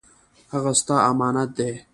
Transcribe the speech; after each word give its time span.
هغه 0.53 0.71
ستا 0.79 0.95
امانت 1.09 1.49
دی 1.57 1.71